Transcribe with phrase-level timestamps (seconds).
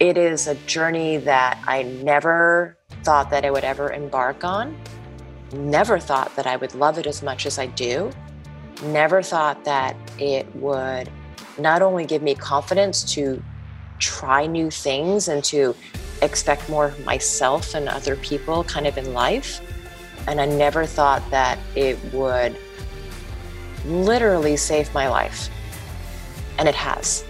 [0.00, 4.74] It is a journey that I never thought that I would ever embark on.
[5.52, 8.10] Never thought that I would love it as much as I do.
[8.82, 11.10] Never thought that it would
[11.58, 13.42] not only give me confidence to
[13.98, 15.76] try new things and to
[16.22, 19.60] expect more of myself and other people kind of in life.
[20.26, 22.56] And I never thought that it would
[23.84, 25.50] literally save my life.
[26.58, 27.22] And it has.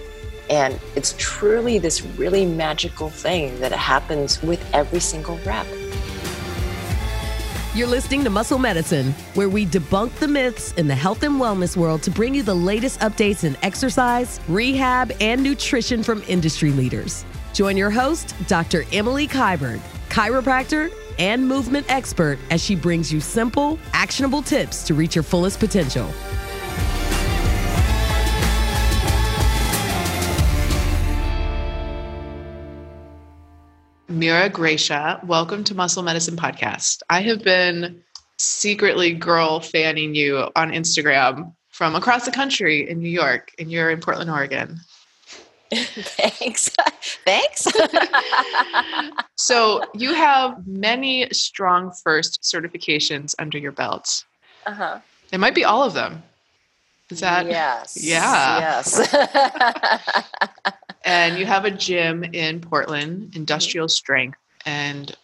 [0.51, 5.67] And it's truly this really magical thing that happens with every single rep.
[7.73, 11.77] You're listening to Muscle Medicine, where we debunk the myths in the health and wellness
[11.77, 17.25] world to bring you the latest updates in exercise, rehab, and nutrition from industry leaders.
[17.53, 18.85] Join your host, Dr.
[18.93, 25.15] Emily Kiberd, chiropractor and movement expert, as she brings you simple, actionable tips to reach
[25.15, 26.11] your fullest potential.
[34.11, 37.01] Mira Gracia, welcome to Muscle Medicine Podcast.
[37.09, 38.03] I have been
[38.39, 43.89] secretly girl fanning you on Instagram from across the country in New York, and you're
[43.89, 44.81] in Portland, Oregon.
[45.73, 46.71] Thanks.
[47.25, 47.69] Thanks.
[49.37, 54.25] so you have many strong first certifications under your belt.
[54.67, 55.01] Uh huh.
[55.33, 56.25] It might be all of them.
[57.11, 57.47] Is that?
[57.47, 57.97] Yes.
[58.03, 58.59] Yeah.
[58.59, 59.15] Yes.
[61.11, 64.39] And you have a gym in Portland, Industrial Strength.
[64.65, 65.17] And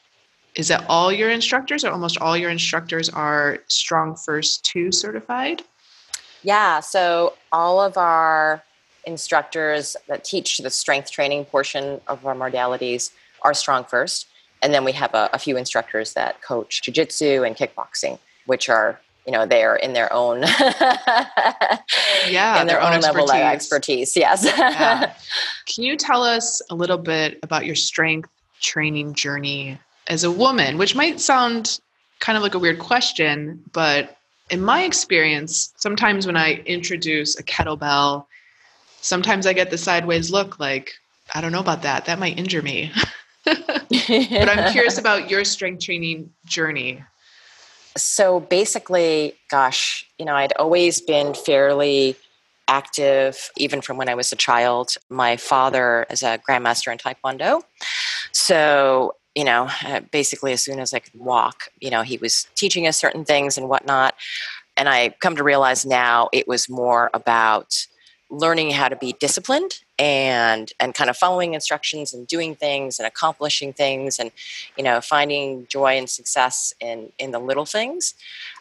[0.56, 5.62] is that all your instructors, or almost all your instructors are StrongFirst 2 certified?
[6.43, 6.81] Yeah.
[6.81, 8.65] So all of our
[9.05, 13.12] instructors that teach the strength training portion of our modalities
[13.43, 14.25] are StrongFirst.
[14.62, 19.00] And then we have a, a few instructors that coach jujitsu and kickboxing, which are
[19.27, 20.42] you know they are in their own
[22.28, 24.44] yeah in their, their own, own level of expertise yes.
[24.44, 25.12] Yeah.
[25.66, 30.78] can you tell us a little bit about your strength training journey as a woman
[30.78, 31.80] which might sound
[32.20, 34.16] kind of like a weird question but
[34.50, 38.26] in my experience sometimes when i introduce a kettlebell
[39.00, 40.92] sometimes i get the sideways look like
[41.34, 42.92] i don't know about that that might injure me.
[44.09, 47.04] But i'm curious about your strength training journey
[47.97, 52.17] so basically, gosh, you know, I'd always been fairly
[52.69, 54.97] active even from when I was a child.
[55.09, 57.62] My father is a grandmaster in Taekwondo.
[58.33, 62.47] So, you know, uh, basically as soon as I could walk, you know, he was
[62.55, 64.15] teaching us certain things and whatnot.
[64.77, 67.87] And I come to realize now it was more about
[68.28, 73.06] learning how to be disciplined and and kind of following instructions and doing things and
[73.06, 74.31] accomplishing things and
[74.76, 78.15] you know finding joy and success in in the little things.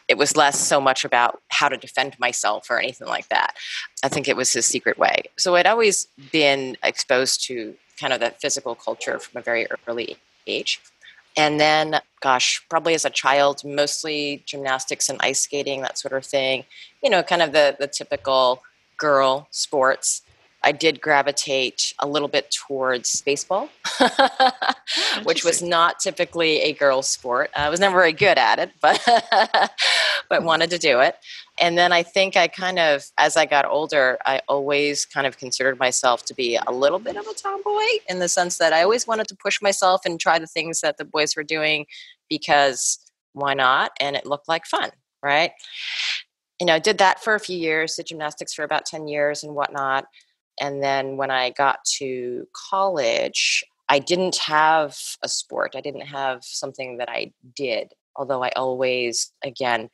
[0.07, 3.55] It was less so much about how to defend myself or anything like that.
[4.03, 5.23] I think it was his secret way.
[5.37, 10.17] So i'd always been exposed to kind of that physical culture from a very early
[10.45, 10.79] age.
[11.37, 16.23] And then gosh probably as a child mostly gymnastics and ice skating that sort of
[16.23, 16.65] thing.
[17.03, 18.61] You know kind of the the typical
[18.97, 20.21] girl sports.
[20.63, 23.69] I did gravitate a little bit towards baseball,
[25.23, 27.51] which was not typically a girl's sport.
[27.55, 28.99] I was never very good at it, but
[30.29, 31.17] but wanted to do it.
[31.59, 35.37] And then I think I kind of, as I got older, I always kind of
[35.37, 38.81] considered myself to be a little bit of a tomboy in the sense that I
[38.81, 41.85] always wanted to push myself and try the things that the boys were doing
[42.27, 42.99] because
[43.33, 43.91] why not?
[43.99, 44.89] And it looked like fun,
[45.21, 45.51] right?
[46.59, 49.55] You know, did that for a few years, did gymnastics for about 10 years and
[49.55, 50.05] whatnot.
[50.59, 55.75] And then when I got to college, I didn't have a sport.
[55.75, 59.89] I didn't have something that I did, although I always, again,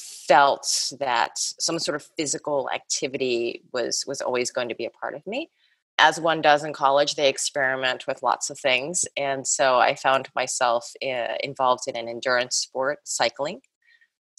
[0.00, 5.14] felt that some sort of physical activity was was always going to be a part
[5.14, 5.50] of me
[5.98, 10.28] as one does in college they experiment with lots of things and so i found
[10.34, 13.60] myself uh, involved in an endurance sport cycling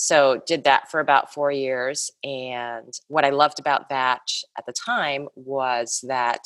[0.01, 2.09] so did that for about four years.
[2.23, 6.39] And what I loved about that at the time was that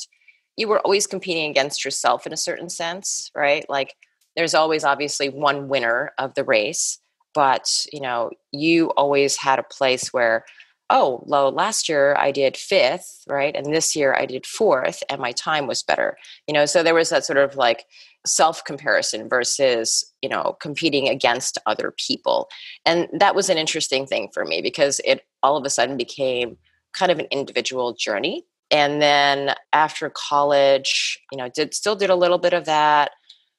[0.58, 3.64] you were always competing against yourself in a certain sense, right?
[3.70, 3.94] Like
[4.36, 6.98] there's always obviously one winner of the race,
[7.34, 10.44] but you know, you always had a place where
[10.90, 13.56] oh, well, last year I did fifth, right?
[13.56, 16.16] And this year I did fourth, and my time was better.
[16.46, 17.86] You know, so there was that sort of like
[18.26, 22.48] self comparison versus you know competing against other people
[22.84, 26.56] and that was an interesting thing for me because it all of a sudden became
[26.92, 32.16] kind of an individual journey and then after college you know did still did a
[32.16, 33.12] little bit of that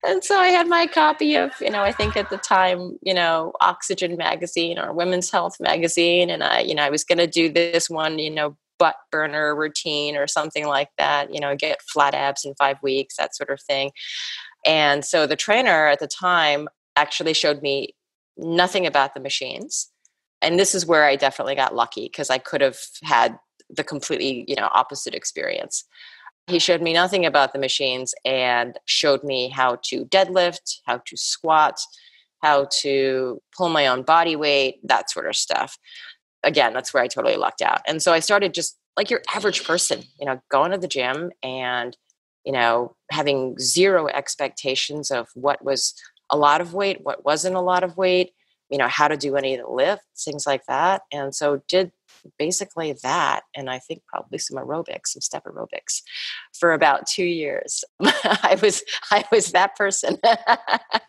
[0.05, 3.13] and so I had my copy of, you know, I think at the time, you
[3.13, 7.27] know, Oxygen magazine or Women's Health magazine, and I, you know, I was going to
[7.27, 11.81] do this one, you know, butt burner routine or something like that, you know, get
[11.81, 13.91] flat abs in five weeks, that sort of thing.
[14.65, 17.95] And so the trainer at the time actually showed me
[18.37, 19.89] nothing about the machines.
[20.41, 23.37] And this is where I definitely got lucky because I could have had
[23.69, 25.83] the completely, you know, opposite experience.
[26.47, 31.17] He showed me nothing about the machines and showed me how to deadlift, how to
[31.17, 31.77] squat,
[32.41, 35.77] how to pull my own body weight, that sort of stuff.
[36.43, 37.81] Again, that's where I totally lucked out.
[37.85, 41.31] And so I started just like your average person, you know, going to the gym
[41.43, 41.97] and,
[42.45, 45.93] you know, having zero expectations of what was
[46.29, 48.31] a lot of weight, what wasn't a lot of weight,
[48.69, 51.01] you know, how to do any of the lifts, things like that.
[51.11, 51.91] And so did
[52.37, 56.01] basically that and i think probably some aerobics some step aerobics
[56.57, 57.83] for about two years.
[58.01, 60.17] I was i was that person.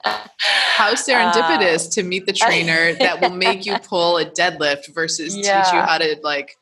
[0.04, 5.36] How serendipitous uh, to meet the trainer that will make you pull a deadlift versus
[5.36, 5.62] yeah.
[5.62, 6.56] teach you how to like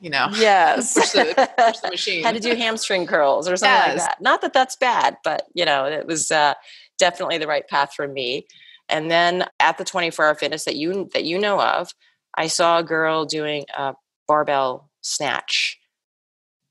[0.00, 0.94] you know yes.
[0.94, 4.00] push, the, push the machine how to do hamstring curls or something yes.
[4.00, 4.20] like that.
[4.20, 6.54] Not that that's bad but you know it was uh,
[6.98, 8.46] definitely the right path for me.
[8.88, 11.92] And then at the 24 hour fitness that you that you know of
[12.36, 13.94] I saw a girl doing a
[14.28, 15.78] barbell snatch.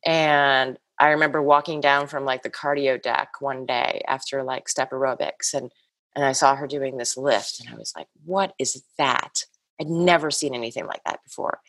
[0.05, 4.91] And I remember walking down from like the cardio deck one day after like step
[4.91, 5.71] aerobics and
[6.15, 9.43] and I saw her doing this lift and I was like, "What is that?"
[9.81, 11.59] I'd never seen anything like that before.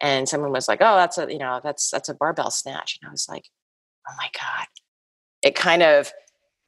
[0.00, 3.08] And someone was like, "Oh, that's a, you know, that's that's a barbell snatch." And
[3.08, 3.50] I was like,
[4.08, 4.66] "Oh my god."
[5.42, 6.12] It kind of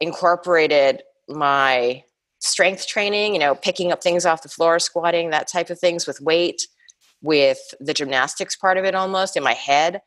[0.00, 2.04] incorporated my
[2.40, 6.06] strength training, you know, picking up things off the floor, squatting, that type of things
[6.06, 6.66] with weight
[7.22, 10.00] with the gymnastics part of it almost in my head.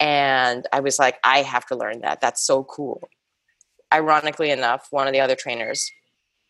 [0.00, 2.20] And I was like, I have to learn that.
[2.20, 3.08] That's so cool.
[3.92, 5.90] Ironically enough, one of the other trainers,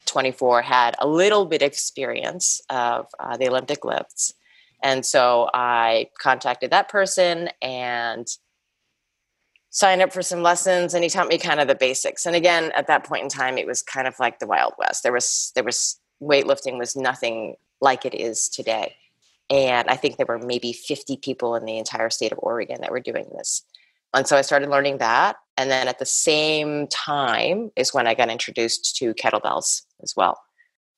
[0.07, 4.35] 24, had a little bit experience of uh, the Olympic lifts.
[4.83, 8.27] And so I contacted that person and
[9.71, 12.27] signed up for some lessons and he taught me kind of the basics.
[12.27, 15.03] And again, at that point in time, it was kind of like the Wild West.
[15.03, 18.95] There was there was weightlifting was nothing like it is today.
[19.51, 22.91] And I think there were maybe 50 people in the entire state of Oregon that
[22.91, 23.63] were doing this.
[24.15, 25.37] And so I started learning that.
[25.57, 30.41] And then at the same time is when I got introduced to kettlebells as well.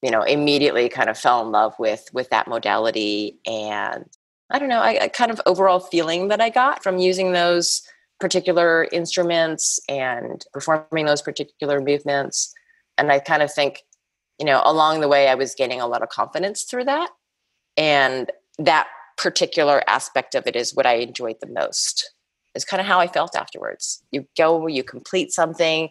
[0.03, 4.07] You know, immediately kind of fell in love with with that modality and
[4.51, 7.83] I don't know, I, I kind of overall feeling that I got from using those
[8.19, 12.53] particular instruments and performing those particular movements.
[12.99, 13.83] And I kind of think,
[14.39, 17.11] you know, along the way I was gaining a lot of confidence through that.
[17.77, 18.31] And
[18.65, 22.13] that particular aspect of it is what I enjoyed the most.
[22.55, 24.03] Is kind of how I felt afterwards.
[24.11, 25.89] You go, you complete something,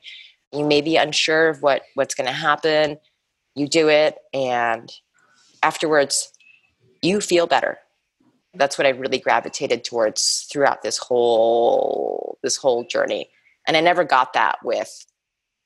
[0.51, 2.97] you may be unsure of what what's going to happen.
[3.55, 4.91] You do it, and
[5.63, 6.31] afterwards,
[7.01, 7.77] you feel better.
[8.53, 13.29] That's what I really gravitated towards throughout this whole this whole journey.
[13.67, 15.05] And I never got that with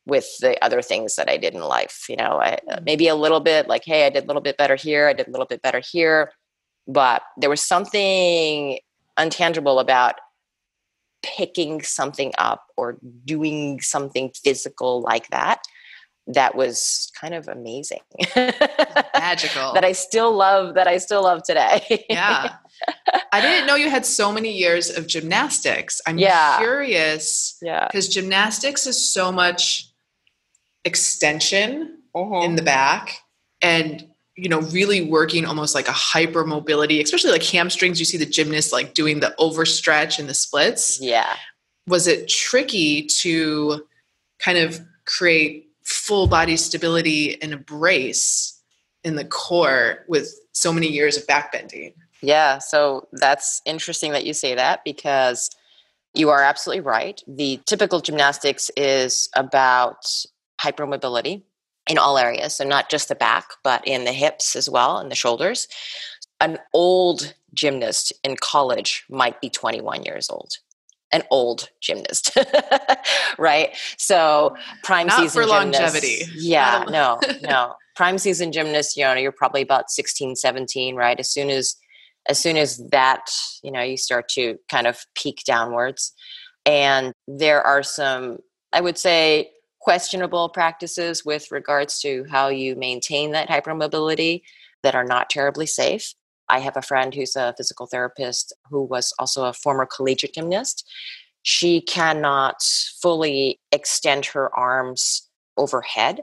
[0.05, 2.05] with the other things that I did in life.
[2.07, 2.83] You know, I, mm.
[2.85, 5.07] maybe a little bit like, hey, I did a little bit better here.
[5.07, 6.31] I did a little bit better here
[6.87, 8.79] but there was something
[9.17, 10.15] untangible about
[11.21, 15.61] picking something up or doing something physical like that
[16.27, 17.99] that was kind of amazing
[18.35, 22.55] magical that i still love that i still love today yeah
[23.31, 26.01] I didn't know you had so many years of gymnastics.
[26.05, 26.57] I'm Yeah.
[26.59, 27.87] curious yeah.
[27.87, 29.91] because gymnastics is so much
[30.85, 32.45] extension mm-hmm.
[32.45, 33.19] in the back
[33.61, 38.17] and you know really working almost like a hyper mobility especially like hamstrings you see
[38.17, 41.35] the gymnasts like doing the overstretch and the splits yeah.
[41.87, 43.85] was it tricky to
[44.39, 48.61] kind of create full body stability and a brace
[49.03, 54.25] in the core with so many years of back bending Yeah, so that's interesting that
[54.25, 55.49] you say that because
[56.13, 57.21] you are absolutely right.
[57.27, 60.05] The typical gymnastics is about
[60.61, 61.43] hypermobility
[61.87, 65.11] in all areas, so not just the back, but in the hips as well and
[65.11, 65.67] the shoulders.
[66.39, 70.53] An old gymnast in college might be 21 years old.
[71.11, 72.35] An old gymnast,
[73.37, 73.69] right?
[73.97, 76.23] So prime Not season for gymnasts- longevity.
[76.35, 77.75] Yeah, no, no.
[77.95, 81.19] Prime season gymnast, you know, you're probably about 16, 17, right?
[81.19, 81.75] As soon as
[82.27, 83.29] as soon as that,
[83.63, 86.13] you know, you start to kind of peak downwards.
[86.65, 88.37] And there are some,
[88.71, 89.51] I would say,
[89.83, 94.41] questionable practices with regards to how you maintain that hypermobility
[94.81, 96.13] that are not terribly safe.
[96.47, 100.89] I have a friend who's a physical therapist who was also a former collegiate gymnast.
[101.41, 102.63] She cannot
[103.01, 106.21] fully extend her arms overhead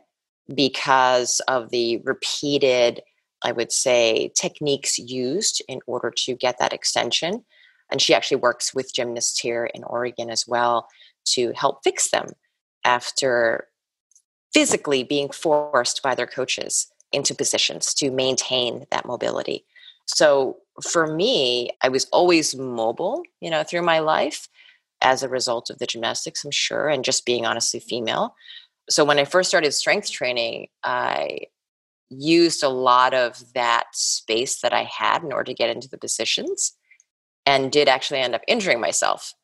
[0.54, 3.02] because of the repeated,
[3.42, 7.44] I would say, techniques used in order to get that extension.
[7.92, 10.88] And she actually works with gymnasts here in Oregon as well
[11.26, 12.28] to help fix them
[12.84, 13.68] after
[14.52, 19.64] physically being forced by their coaches into positions to maintain that mobility.
[20.06, 24.48] So for me, I was always mobile, you know, through my life
[25.02, 28.34] as a result of the gymnastics, I'm sure, and just being honestly female.
[28.88, 31.40] So when I first started strength training, I
[32.10, 35.98] used a lot of that space that I had in order to get into the
[35.98, 36.72] positions
[37.46, 39.34] and did actually end up injuring myself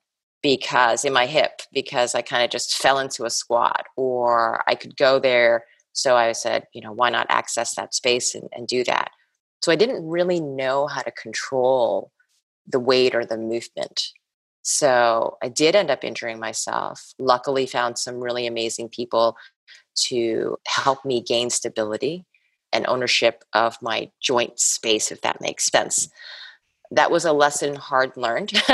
[0.46, 4.76] because in my hip because I kind of just fell into a squat or I
[4.76, 5.64] could go there
[5.96, 9.10] so I said, you know, why not access that space and, and do that?
[9.62, 12.12] So I didn't really know how to control
[12.66, 14.10] the weight or the movement.
[14.60, 17.14] So I did end up injuring myself.
[17.18, 19.36] Luckily, found some really amazing people
[20.08, 22.26] to help me gain stability
[22.74, 26.10] and ownership of my joint space, if that makes sense.
[26.90, 28.52] That was a lesson hard learned,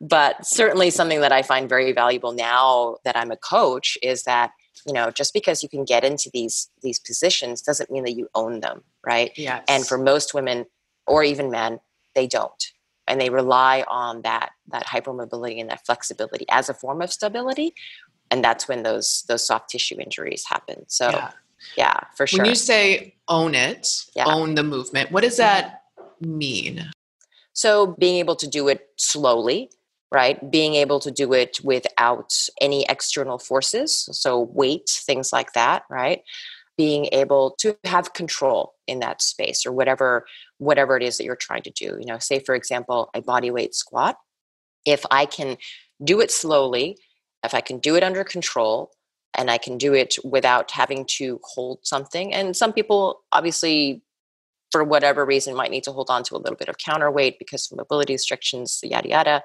[0.00, 4.52] but certainly something that I find very valuable now that I'm a coach is that
[4.86, 8.28] you know just because you can get into these these positions doesn't mean that you
[8.34, 9.30] own them right?
[9.36, 9.64] Yes.
[9.68, 10.66] and for most women
[11.06, 11.80] or even men
[12.14, 12.72] they don't.
[13.08, 17.72] And they rely on that that hypermobility and that flexibility as a form of stability.
[18.32, 20.84] And that's when those those soft tissue injuries happen.
[20.88, 21.30] So yeah,
[21.76, 22.00] yeah.
[22.16, 24.24] for sure when you say own it Yeah.
[24.26, 25.82] own the movement what does that
[26.20, 26.90] mean?
[27.52, 29.70] So being able to do it slowly
[30.12, 30.50] right?
[30.50, 36.22] Being able to do it without any external forces so weight things like that right?
[36.76, 40.26] Being able to have control in that space or whatever
[40.58, 43.50] whatever it is that you're trying to do you know say for example a body
[43.50, 44.16] weight squat.
[44.84, 45.56] If i can
[46.02, 46.98] do it slowly
[47.44, 48.90] if i can do it under control
[49.34, 54.02] and i can do it without having to hold something and some people obviously
[54.70, 57.70] for whatever reason might need to hold on to a little bit of counterweight because
[57.70, 59.42] of mobility restrictions yada yada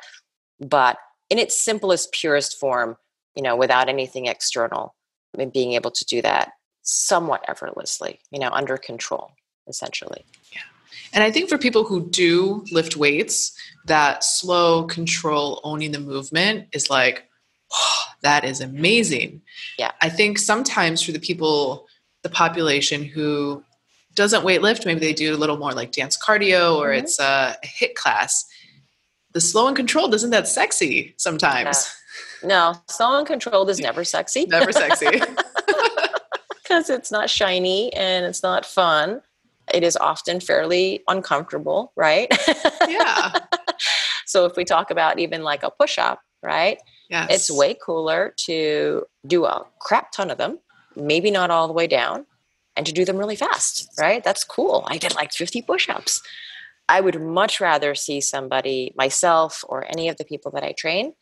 [0.61, 0.97] but
[1.29, 2.95] in its simplest purest form
[3.35, 4.95] you know without anything external
[5.37, 6.51] and being able to do that
[6.83, 9.31] somewhat effortlessly you know under control
[9.67, 10.61] essentially Yeah.
[11.13, 13.51] And I think for people who do lift weights,
[13.85, 17.27] that slow control owning the movement is like,
[18.21, 19.41] that is amazing.
[19.77, 19.91] Yeah.
[20.01, 21.87] I think sometimes for the people,
[22.23, 23.63] the population who
[24.15, 26.99] doesn't weight lift, maybe they do a little more like dance cardio or Mhm.
[26.99, 28.45] it's a HIIT class.
[29.33, 31.89] The slow and controlled isn't that sexy sometimes.
[32.43, 35.07] no slow and controlled is never sexy Never sexy.
[36.63, 39.21] because it's not shiny and it's not fun
[39.73, 42.27] it is often fairly uncomfortable right
[42.87, 43.31] yeah.
[44.25, 46.77] so if we talk about even like a push-up right
[47.09, 47.27] Yes.
[47.29, 50.59] it's way cooler to do a crap ton of them
[50.95, 52.25] maybe not all the way down
[52.77, 56.21] and to do them really fast right that's cool i did like 50 push-ups
[56.91, 61.13] i would much rather see somebody myself or any of the people that i train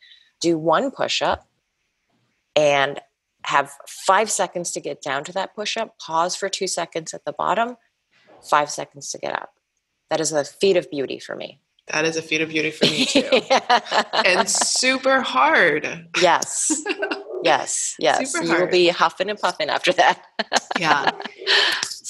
[0.42, 1.48] do one push-up
[2.56, 3.00] and
[3.46, 7.34] have five seconds to get down to that push-up pause for two seconds at the
[7.34, 7.76] bottom
[8.42, 9.52] five seconds to get up
[10.10, 11.62] that is a feat of beauty for me
[11.92, 13.42] that is a feat of beauty for me too.
[14.26, 16.08] and super hard.
[16.22, 16.72] Yes.
[17.42, 17.96] Yes.
[18.00, 18.34] Yes.
[18.34, 20.22] Super you will be huffing and puffing after that.
[20.78, 21.12] yeah.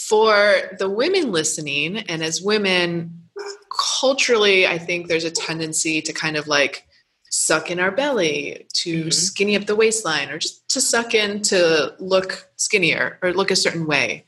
[0.08, 3.29] For the women listening, and as women,
[3.70, 6.86] culturally, I think there's a tendency to kind of like
[7.30, 9.10] suck in our belly, to mm-hmm.
[9.12, 13.56] skinny up the waistline, or just to suck in to look skinnier or look a
[13.56, 14.26] certain way.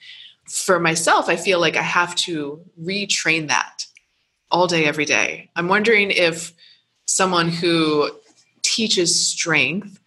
[0.48, 3.86] For myself, I feel like I have to retrain that
[4.52, 5.50] all day, every day.
[5.56, 6.54] I'm wondering if
[7.06, 8.12] someone who
[8.62, 10.00] teaches strength,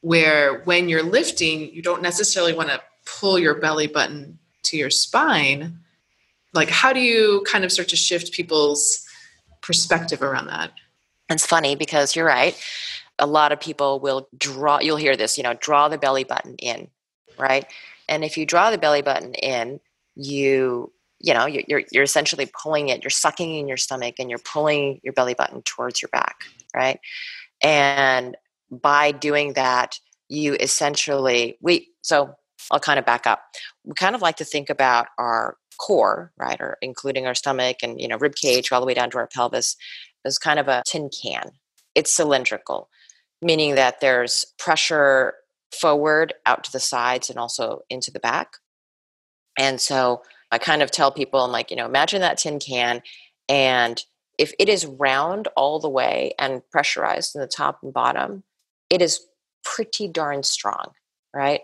[0.00, 4.90] where when you're lifting, you don't necessarily want to pull your belly button to your
[4.90, 5.78] spine,
[6.54, 9.04] like how do you kind of start to shift people's
[9.60, 10.72] perspective around that?
[11.30, 12.58] It's funny because you're right.
[13.18, 16.56] A lot of people will draw, you'll hear this, you know, draw the belly button
[16.56, 16.88] in,
[17.38, 17.66] right?
[18.08, 19.80] And if you draw the belly button in,
[20.14, 20.92] you
[21.22, 25.00] you know you're you're essentially pulling it you're sucking in your stomach and you're pulling
[25.02, 26.36] your belly button towards your back
[26.74, 27.00] right
[27.62, 28.36] and
[28.70, 32.34] by doing that you essentially we so
[32.70, 33.42] i'll kind of back up
[33.84, 38.00] we kind of like to think about our core right or including our stomach and
[38.00, 39.76] you know rib cage all the way down to our pelvis
[40.24, 41.50] is kind of a tin can
[41.94, 42.88] it's cylindrical
[43.40, 45.34] meaning that there's pressure
[45.78, 48.56] forward out to the sides and also into the back
[49.58, 53.02] and so I kind of tell people, I'm like, you know, imagine that tin can,
[53.48, 54.00] and
[54.38, 58.44] if it is round all the way and pressurized in the top and bottom,
[58.90, 59.26] it is
[59.64, 60.92] pretty darn strong,
[61.34, 61.62] right?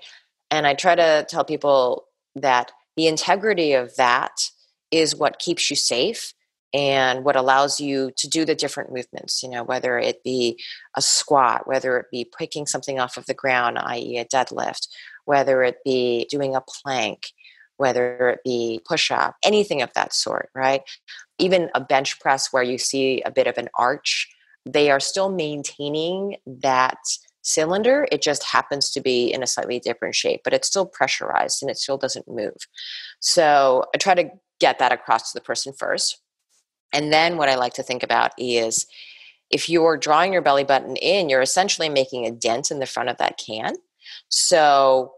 [0.50, 4.50] And I try to tell people that the integrity of that
[4.90, 6.35] is what keeps you safe
[6.75, 10.61] and what allows you to do the different movements, you know, whether it be
[10.97, 14.88] a squat, whether it be picking something off of the ground, i.e., a deadlift,
[15.26, 17.28] whether it be doing a plank,
[17.76, 20.83] whether it be push up, anything of that sort, right?
[21.38, 24.28] Even a bench press where you see a bit of an arch,
[24.67, 26.99] they are still maintaining that
[27.49, 28.07] cylinder.
[28.12, 31.71] It just happens to be in a slightly different shape, but it's still pressurized and
[31.71, 32.57] it still doesn't move.
[33.21, 36.21] So I try to get that across to the person first.
[36.93, 38.87] And then what I like to think about is
[39.50, 43.09] if you're drawing your belly button in, you're essentially making a dent in the front
[43.09, 43.76] of that can.
[44.28, 45.12] So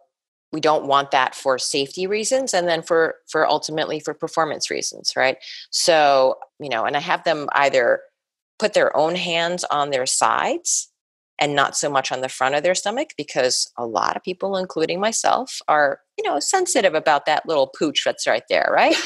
[0.52, 5.12] we don't want that for safety reasons and then for for ultimately for performance reasons
[5.16, 5.38] right
[5.70, 8.00] so you know and i have them either
[8.59, 10.89] put their own hands on their sides
[11.40, 14.57] and not so much on the front of their stomach because a lot of people
[14.57, 18.96] including myself are you know sensitive about that little pooch that's right there right?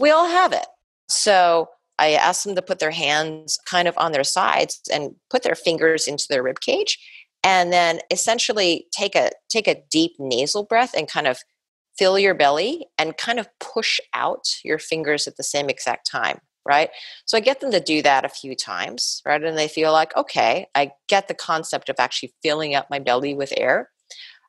[0.00, 0.64] We all have it.
[1.10, 5.42] So i ask them to put their hands kind of on their sides and put
[5.42, 6.98] their fingers into their rib cage
[7.44, 11.38] and then essentially take a take a deep nasal breath and kind of
[11.96, 16.38] fill your belly and kind of push out your fingers at the same exact time
[16.66, 16.90] right
[17.24, 20.14] so i get them to do that a few times right and they feel like
[20.16, 23.90] okay i get the concept of actually filling up my belly with air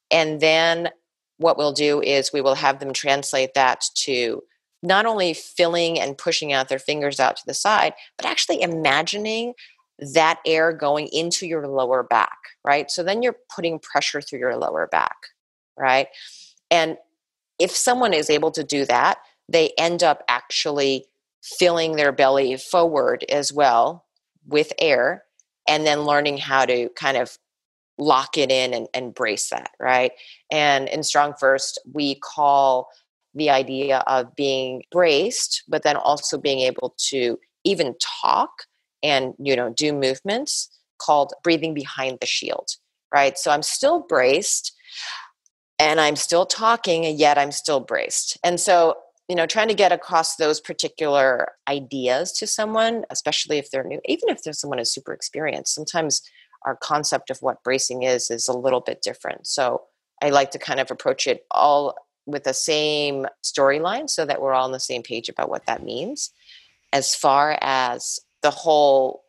[0.10, 0.90] and then
[1.38, 4.42] what we'll do is we will have them translate that to
[4.84, 9.54] not only filling and pushing out their fingers out to the side but actually imagining
[10.02, 12.90] that air going into your lower back, right?
[12.90, 15.16] So then you're putting pressure through your lower back,
[15.78, 16.08] right?
[16.72, 16.98] And
[17.60, 21.06] if someone is able to do that, they end up actually
[21.42, 24.06] filling their belly forward as well
[24.48, 25.24] with air
[25.68, 27.38] and then learning how to kind of
[27.98, 30.12] lock it in and, and brace that, right?
[30.52, 32.88] And in StrongFirst, we call
[33.34, 38.50] the idea of being braced, but then also being able to even talk
[39.04, 42.70] and you know do movements called breathing behind the shield
[43.14, 44.74] right so i'm still braced
[45.80, 48.96] and i'm still talking and yet i'm still braced and so
[49.28, 54.02] you know trying to get across those particular ideas to someone especially if they're new
[54.06, 56.22] even if there's someone who's super experienced sometimes
[56.64, 59.82] our concept of what bracing is is a little bit different so
[60.22, 64.54] i like to kind of approach it all with the same storyline so that we're
[64.54, 66.32] all on the same page about what that means
[66.94, 69.24] as far as the whole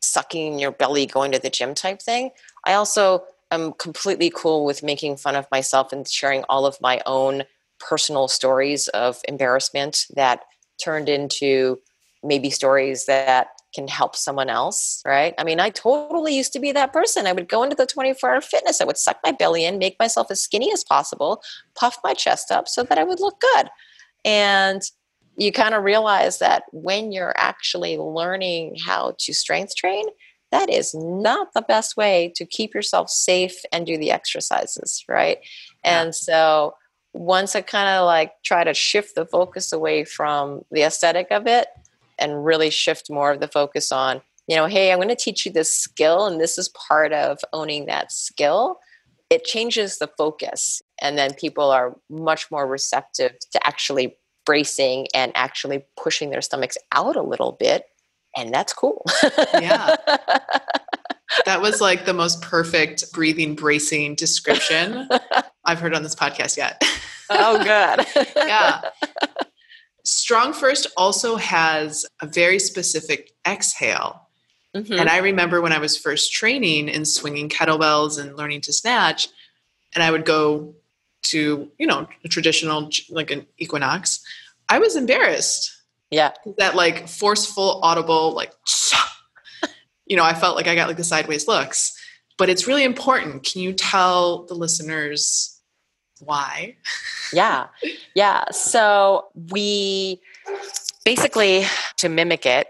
[0.00, 2.30] sucking your belly going to the gym type thing.
[2.64, 7.00] I also am completely cool with making fun of myself and sharing all of my
[7.06, 7.44] own
[7.88, 10.40] personal stories of embarrassment that
[10.82, 11.78] turned into
[12.22, 15.34] maybe stories that can help someone else, right?
[15.38, 17.26] I mean, I totally used to be that person.
[17.26, 19.96] I would go into the 24 hour fitness, I would suck my belly in, make
[19.98, 21.42] myself as skinny as possible,
[21.74, 23.68] puff my chest up so that I would look good.
[24.24, 24.82] And
[25.36, 30.04] you kind of realize that when you're actually learning how to strength train,
[30.50, 35.38] that is not the best way to keep yourself safe and do the exercises, right?
[35.82, 36.74] And so
[37.12, 41.46] once I kind of like try to shift the focus away from the aesthetic of
[41.46, 41.68] it
[42.18, 45.44] and really shift more of the focus on, you know, hey, I'm going to teach
[45.44, 48.78] you this skill and this is part of owning that skill,
[49.30, 50.82] it changes the focus.
[51.00, 56.78] And then people are much more receptive to actually bracing and actually pushing their stomachs
[56.92, 57.84] out a little bit.
[58.36, 59.04] And that's cool.
[59.54, 59.96] yeah.
[61.46, 65.08] That was like the most perfect breathing bracing description
[65.64, 66.82] I've heard on this podcast yet.
[67.30, 68.26] oh, good.
[68.36, 68.82] yeah.
[70.06, 74.28] StrongFirst also has a very specific exhale.
[74.74, 74.94] Mm-hmm.
[74.94, 79.28] And I remember when I was first training in swinging kettlebells and learning to snatch,
[79.94, 80.74] and I would go
[81.24, 84.24] to, you know, a traditional, like an equinox,
[84.68, 85.70] I was embarrassed.
[86.10, 86.32] Yeah.
[86.58, 88.52] That like forceful, audible, like,
[90.06, 91.92] you know, I felt like I got like the sideways looks.
[92.38, 93.44] But it's really important.
[93.44, 95.60] Can you tell the listeners
[96.20, 96.76] why?
[97.32, 97.66] yeah.
[98.14, 98.44] Yeah.
[98.50, 100.20] So we
[101.04, 101.64] basically,
[101.98, 102.68] to mimic it,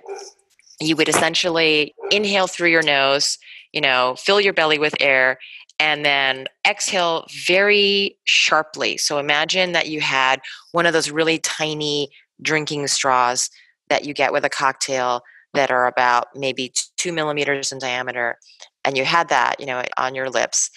[0.81, 3.39] you would essentially inhale through your nose,
[3.73, 5.39] you know, fill your belly with air,
[5.79, 8.97] and then exhale very sharply.
[8.97, 10.41] So imagine that you had
[10.73, 12.09] one of those really tiny
[12.41, 13.51] drinking straws
[13.89, 15.23] that you get with a cocktail
[15.55, 18.39] that are about maybe two millimeters in diameter,
[18.85, 20.71] and you had that, you know, on your lips,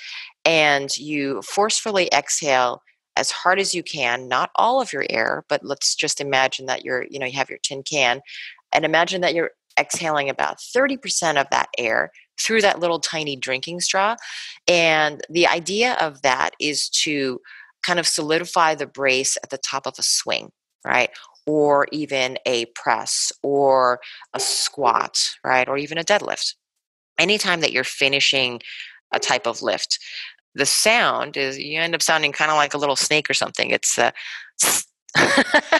[0.43, 2.81] and you forcefully exhale
[3.17, 6.83] as hard as you can, not all of your air, but let's just imagine that
[6.83, 8.21] you're, you know, you have your tin can,
[8.73, 13.79] and imagine that you're exhaling about 30% of that air through that little tiny drinking
[13.79, 14.15] straw.
[14.67, 17.39] And the idea of that is to
[17.83, 20.51] kind of solidify the brace at the top of a swing,
[20.85, 21.09] right?
[21.45, 23.99] Or even a press or
[24.33, 25.67] a squat, right?
[25.67, 26.55] Or even a deadlift.
[27.19, 28.61] Anytime that you're finishing
[29.13, 29.99] a type of lift,
[30.55, 33.69] the sound is you end up sounding kind of like a little snake or something.
[33.71, 34.11] It's uh,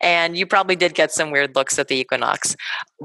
[0.00, 2.56] and you probably did get some weird looks at the equinox.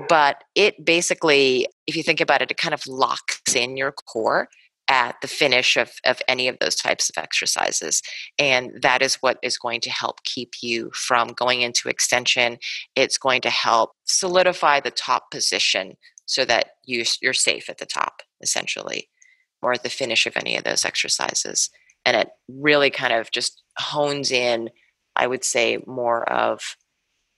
[0.10, 4.50] But it basically, if you think about it, it kind of locks in your core
[4.92, 8.02] at the finish of, of any of those types of exercises.
[8.38, 12.58] And that is what is going to help keep you from going into extension.
[12.98, 17.86] It's going to help solidify the top position so that you, you're safe at the
[17.86, 19.08] top, essentially,
[19.62, 21.70] or at the finish of any of those exercises.
[22.06, 24.72] And it really kind of just hones in,
[25.16, 26.76] I would say, more of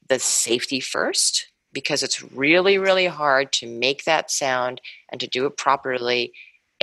[0.09, 5.45] the safety first because it's really, really hard to make that sound and to do
[5.45, 6.33] it properly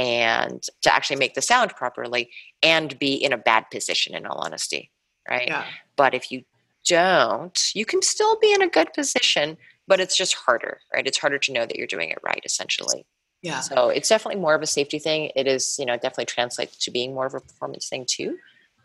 [0.01, 2.31] and to actually make the sound properly
[2.63, 4.91] and be in a bad position, in all honesty.
[5.29, 5.47] Right.
[5.47, 5.65] Yeah.
[5.97, 6.45] But if you
[6.87, 11.07] don't, you can still be in a good position, but it's just harder, right?
[11.07, 13.05] It's harder to know that you're doing it right, essentially.
[13.43, 13.61] Yeah.
[13.61, 15.31] So it's definitely more of a safety thing.
[15.37, 18.39] It is, you know, definitely translates to being more of a performance thing too.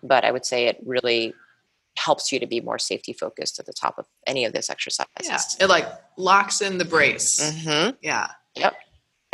[0.04, 1.34] But I would say it really
[1.97, 5.08] helps you to be more safety focused at the top of any of those exercises.
[5.23, 7.39] Yeah, it like locks in the brace.
[7.41, 7.95] Mm-hmm.
[8.01, 8.32] Yeah.
[8.58, 8.75] Yep.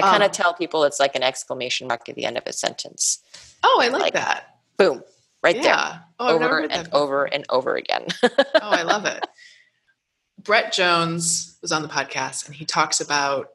[0.03, 2.43] I kind of um, tell people it's like an exclamation mark at the end of
[2.45, 3.19] a sentence.
[3.63, 4.57] Oh, I like, like that.
[4.77, 5.03] Boom,
[5.43, 5.61] right yeah.
[5.63, 6.01] there.
[6.19, 8.07] Oh, over and over and over again.
[8.23, 9.25] oh, I love it.
[10.43, 13.51] Brett Jones was on the podcast and he talks about,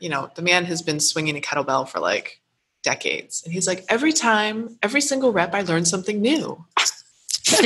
[0.00, 2.40] you know, the man has been swinging a kettlebell for like
[2.82, 3.42] decades.
[3.44, 6.64] And he's like, every time, every single rep, I learn something new.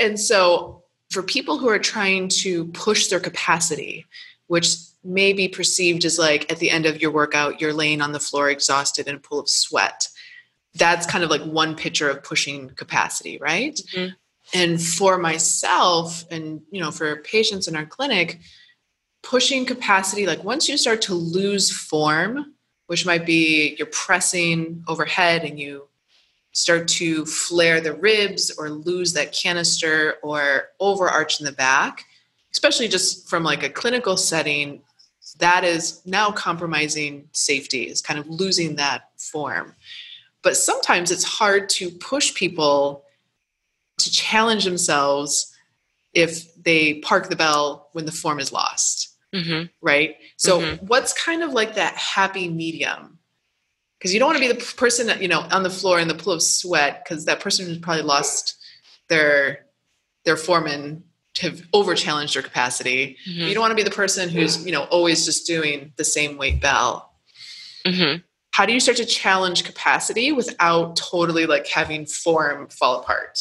[0.00, 4.06] and so, for people who are trying to push their capacity,
[4.46, 8.12] which may be perceived as like at the end of your workout, you're laying on
[8.12, 10.08] the floor exhausted in a pool of sweat.
[10.74, 13.78] That's kind of like one picture of pushing capacity, right?
[13.94, 14.14] Mm-hmm.
[14.54, 18.40] And for myself, and you know, for patients in our clinic,
[19.22, 22.54] pushing capacity, like once you start to lose form,
[22.86, 25.88] which might be you're pressing overhead and you
[26.52, 32.04] start to flare the ribs or lose that canister or overarch in the back,
[32.52, 34.82] especially just from like a clinical setting,
[35.42, 39.74] that is now compromising safety, is kind of losing that form.
[40.42, 43.04] But sometimes it's hard to push people
[43.98, 45.52] to challenge themselves
[46.14, 49.16] if they park the bell when the form is lost.
[49.34, 49.66] Mm-hmm.
[49.80, 50.16] Right.
[50.36, 50.86] So, mm-hmm.
[50.86, 53.18] what's kind of like that happy medium
[53.98, 56.08] because you don't want to be the person that you know on the floor in
[56.08, 58.56] the pool of sweat because that person has probably lost
[59.08, 59.66] their
[60.24, 61.04] their foreman
[61.40, 63.16] have over challenged your capacity.
[63.26, 63.48] Mm-hmm.
[63.48, 66.36] You don't want to be the person who's you know always just doing the same
[66.36, 67.14] weight bell.
[67.86, 68.18] Mm-hmm.
[68.52, 73.38] How do you start to challenge capacity without totally like having form fall apart?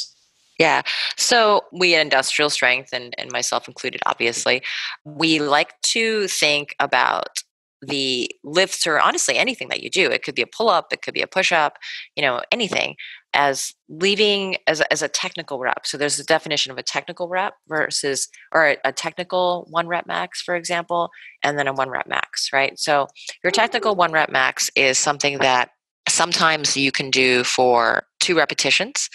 [0.58, 0.84] Yeah.
[1.17, 4.62] So we at Industrial Strength, and, and myself included, obviously,
[5.04, 7.43] we like to think about
[7.82, 11.01] the lifts or honestly anything that you do it could be a pull up it
[11.01, 11.77] could be a push up
[12.15, 12.95] you know anything
[13.34, 17.54] as leaving as as a technical rep so there's a definition of a technical rep
[17.67, 21.10] versus or a technical one rep max for example
[21.44, 23.08] and then a one rep max right so
[23.44, 25.70] your technical one rep max is something that
[26.10, 29.10] sometimes you can do for two repetitions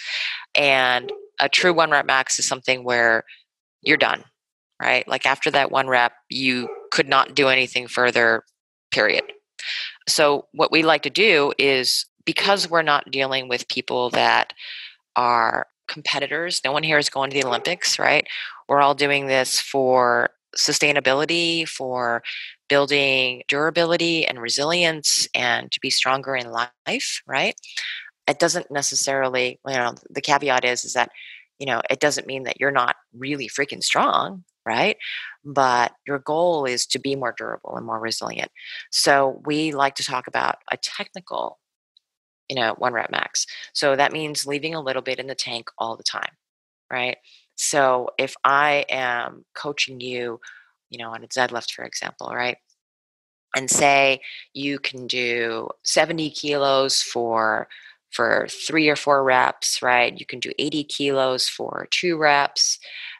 [0.55, 3.23] and a true one rep max is something where
[3.81, 4.23] you're done,
[4.81, 5.07] right?
[5.07, 8.43] Like after that one rep, you could not do anything further,
[8.91, 9.23] period.
[10.07, 14.53] So, what we like to do is because we're not dealing with people that
[15.15, 18.27] are competitors, no one here is going to the Olympics, right?
[18.67, 22.21] We're all doing this for sustainability, for
[22.69, 27.55] building durability and resilience and to be stronger in life, right?
[28.27, 31.09] It doesn't necessarily, you know, the caveat is is that,
[31.59, 34.97] you know, it doesn't mean that you're not really freaking strong, right?
[35.45, 38.51] But your goal is to be more durable and more resilient.
[38.91, 41.59] So we like to talk about a technical,
[42.49, 43.45] you know, one rep max.
[43.73, 46.31] So that means leaving a little bit in the tank all the time,
[46.91, 47.17] right?
[47.55, 50.39] So if I am coaching you,
[50.89, 52.57] you know, on a deadlift, for example, right?
[53.55, 54.21] And say
[54.53, 57.67] you can do 70 kilos for
[58.11, 60.17] for three or four reps, right?
[60.17, 62.79] You can do 80 kilos for two reps.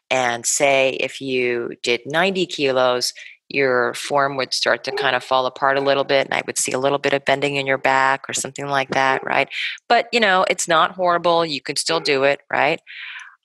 [0.10, 3.14] And say if you did 90 kilos,
[3.50, 6.58] your form would start to kind of fall apart a little bit and i would
[6.58, 9.50] see a little bit of bending in your back or something like that right
[9.88, 12.82] but you know it's not horrible you can still do it right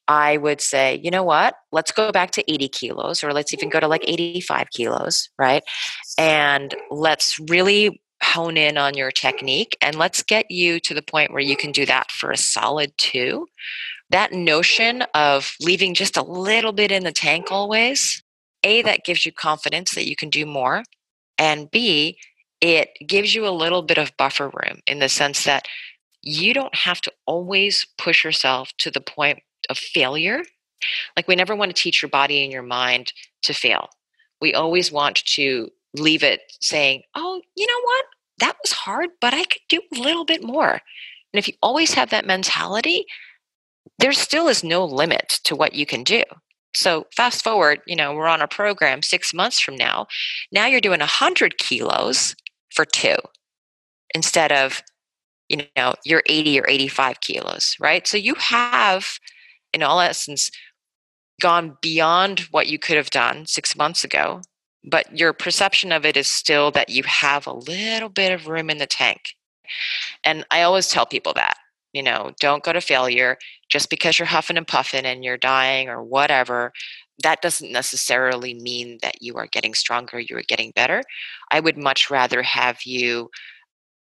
[0.08, 1.54] I would say, you know what?
[1.70, 5.62] Let's go back to 80 kilos, or let's even go to like 85 kilos, right?
[6.18, 11.32] And let's really hone in on your technique and let's get you to the point
[11.32, 13.46] where you can do that for a solid two.
[14.10, 18.22] That notion of leaving just a little bit in the tank always,
[18.64, 20.84] A, that gives you confidence that you can do more.
[21.38, 22.18] And B,
[22.60, 25.66] it gives you a little bit of buffer room in the sense that
[26.22, 30.42] you don't have to always push yourself to the point of failure.
[31.16, 33.88] Like we never want to teach your body and your mind to fail.
[34.40, 38.04] We always want to leave it saying, oh, you know what?
[38.38, 40.72] That was hard, but I could do a little bit more.
[40.72, 43.06] And if you always have that mentality,
[43.98, 46.22] there still is no limit to what you can do.
[46.74, 50.06] So fast forward, you know, we're on a program six months from now.
[50.50, 52.34] Now you're doing 100 kilos
[52.74, 53.16] for two
[54.14, 54.82] instead of,
[55.48, 58.06] you know, you're 80 or 85 kilos, right?
[58.06, 59.18] So you have
[59.72, 60.50] in all essence
[61.40, 64.40] gone beyond what you could have done six months ago
[64.84, 68.70] but your perception of it is still that you have a little bit of room
[68.70, 69.34] in the tank
[70.24, 71.56] and i always tell people that
[71.92, 73.36] you know don't go to failure
[73.68, 76.72] just because you're huffing and puffing and you're dying or whatever
[77.22, 81.02] that doesn't necessarily mean that you are getting stronger you are getting better
[81.50, 83.30] i would much rather have you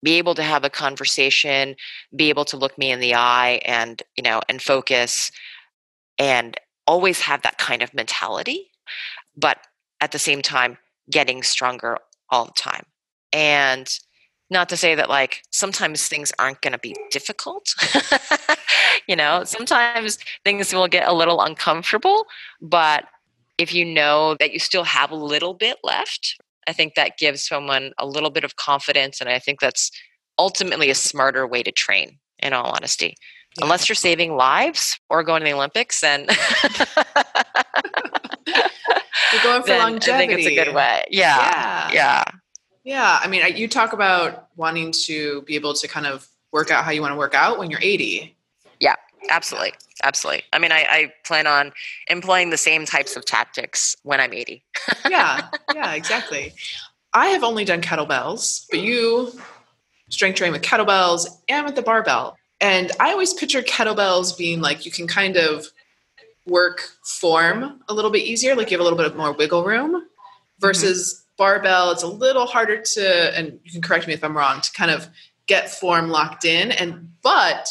[0.02, 1.74] be able to have a conversation
[2.14, 5.30] be able to look me in the eye and you know and focus
[6.18, 8.70] and always have that kind of mentality,
[9.36, 9.58] but
[10.00, 10.78] at the same time,
[11.10, 11.98] getting stronger
[12.30, 12.84] all the time.
[13.32, 13.88] And
[14.50, 17.74] not to say that like sometimes things aren't going to be difficult
[19.08, 22.26] you know sometimes things will get a little uncomfortable
[22.60, 23.04] but
[23.58, 26.36] if you know that you still have a little bit left
[26.68, 29.90] i think that gives someone a little bit of confidence and i think that's
[30.38, 33.16] ultimately a smarter way to train in all honesty
[33.56, 33.64] yeah.
[33.64, 36.20] unless you're saving lives or going to the Olympics, then
[38.46, 40.12] you're going for longevity.
[40.12, 41.04] I think it's a good way.
[41.10, 42.24] Yeah, yeah, yeah.
[42.86, 46.84] Yeah, I mean, you talk about wanting to be able to kind of work out
[46.84, 48.36] how you want to work out when you're 80.
[48.78, 48.94] Yeah,
[49.28, 49.72] absolutely,
[50.04, 50.44] absolutely.
[50.52, 51.72] I mean, I, I plan on
[52.06, 54.64] employing the same types of tactics when I'm 80.
[55.10, 56.54] yeah, yeah, exactly.
[57.12, 59.32] I have only done kettlebells, but you
[60.08, 62.36] strength train with kettlebells and with the barbell.
[62.60, 65.66] And I always picture kettlebells being like you can kind of
[66.46, 69.64] work form a little bit easier, like you have a little bit of more wiggle
[69.64, 70.06] room
[70.60, 71.25] versus mm-hmm.
[71.36, 71.90] Barbell.
[71.90, 74.90] It's a little harder to, and you can correct me if I'm wrong, to kind
[74.90, 75.08] of
[75.46, 76.72] get form locked in.
[76.72, 77.68] And, but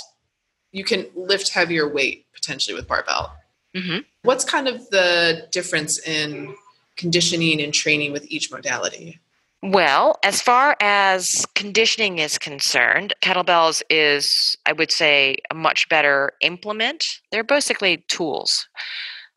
[0.71, 3.35] you can lift heavier weight potentially with barbell.
[3.75, 3.99] Mm-hmm.
[4.23, 6.55] What's kind of the difference in
[6.95, 9.19] conditioning and training with each modality?
[9.61, 16.33] Well, as far as conditioning is concerned, kettlebells is, I would say, a much better
[16.41, 17.19] implement.
[17.31, 18.67] They're basically tools.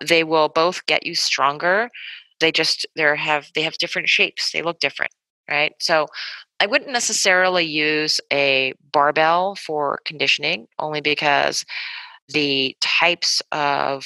[0.07, 1.91] They will both get you stronger.
[2.41, 4.53] They just they have they have different shapes.
[4.53, 5.13] They look different,
[5.51, 5.73] right?
[5.81, 6.07] So
[6.61, 11.65] I wouldn't necessarily use a barbell for conditioning, only because
[12.29, 14.05] the types of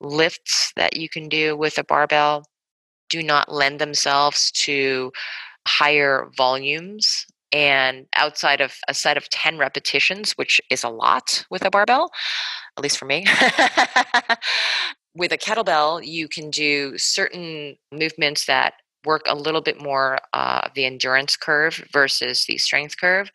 [0.00, 2.44] lifts that you can do with a barbell
[3.10, 5.12] do not lend themselves to
[5.68, 11.64] higher volumes and outside of a set of 10 repetitions, which is a lot with
[11.64, 12.10] a barbell,
[12.76, 13.26] at least for me.
[15.14, 20.68] with a kettlebell, you can do certain movements that work a little bit more uh,
[20.74, 23.30] the endurance curve versus the strength curve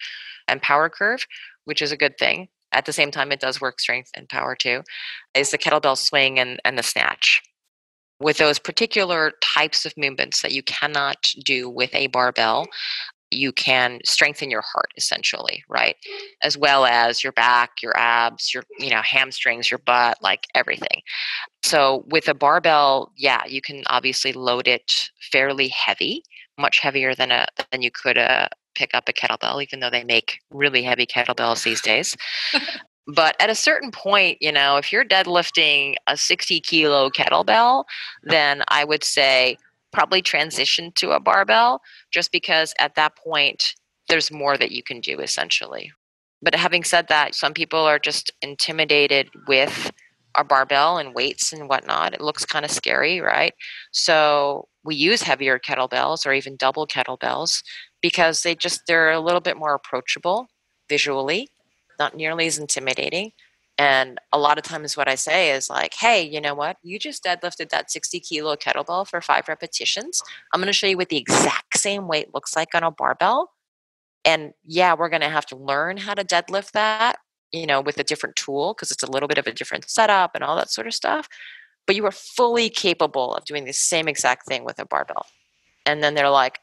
[0.47, 1.25] and power curve,
[1.65, 2.47] which is a good thing.
[2.71, 4.83] at the same time it does work strength and power too,
[5.33, 7.41] is the kettlebell swing and, and the snatch.
[8.19, 12.67] With those particular types of movements that you cannot do with a barbell,
[13.31, 15.95] you can strengthen your heart essentially right?
[16.43, 21.01] As well as your back your abs your you know hamstrings your butt like everything.
[21.63, 26.23] So with a barbell yeah you can obviously load it fairly heavy
[26.57, 30.03] much heavier than a than you could uh, pick up a kettlebell even though they
[30.03, 32.15] make really heavy kettlebells these days.
[33.07, 37.83] But at a certain point you know if you're deadlifting a 60 kilo kettlebell
[38.23, 39.57] then i would say
[39.95, 41.81] probably transition to a barbell
[42.11, 43.73] just because at that point
[44.09, 45.89] there's more that you can do essentially.
[46.41, 49.89] But having said that, some people are just intimidated with
[50.35, 52.13] a barbell and weights and whatnot.
[52.13, 53.53] It looks kind of scary, right?
[53.93, 57.63] So we use heavier kettlebells or even double kettlebells
[58.01, 60.47] because they just they're a little bit more approachable
[60.89, 61.47] visually,
[61.97, 63.31] not nearly as intimidating.
[63.77, 66.77] And a lot of times, what I say is like, hey, you know what?
[66.81, 70.21] You just deadlifted that 60 kilo kettlebell for five repetitions.
[70.53, 73.51] I'm going to show you what the exact same weight looks like on a barbell.
[74.23, 77.17] And yeah, we're going to have to learn how to deadlift that,
[77.51, 80.31] you know, with a different tool because it's a little bit of a different setup
[80.35, 81.27] and all that sort of stuff.
[81.85, 85.25] But you are fully capable of doing the same exact thing with a barbell.
[85.85, 86.59] And then they're like,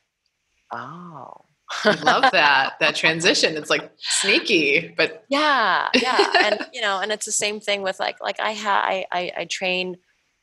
[0.73, 1.45] oh,
[1.85, 3.57] I love that that transition.
[3.57, 7.99] It's like sneaky, but yeah, yeah, and you know, and it's the same thing with
[8.01, 9.97] like like I ha I, I I train